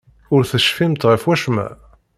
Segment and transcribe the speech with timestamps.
[0.35, 1.67] Ur tecfimt ɣef wacemma?